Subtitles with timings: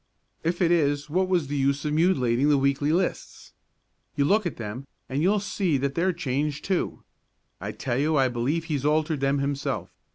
[0.43, 3.53] "If it is, what was the use of mutilating the weekly lists?
[4.15, 7.03] You look at them and you'll see that they're changed too.
[7.59, 9.91] I tell you I believe he's altered them himself.